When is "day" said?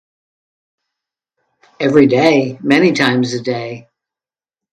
2.07-2.57, 3.39-3.87